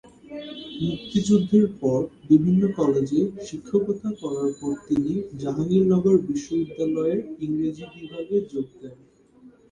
মুক্তিযুদ্ধের 0.81 1.65
পর 1.81 1.99
বিভিন্ন 2.29 2.61
কলেজে 2.77 3.19
শিক্ষকতা 3.47 4.09
করার 4.21 4.51
পর 4.59 4.73
তিনি 4.87 5.11
জাহাঙ্গীরনগর 5.41 6.15
বিশ্ববিদ্যালয়ের 6.29 7.19
ইংরেজি 7.45 7.85
বিভাগে 7.95 8.37
যোগ 8.51 8.67
দেন। 8.79 8.97